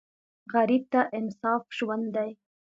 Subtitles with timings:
[0.53, 2.29] غریب ته انصاف ژوند دی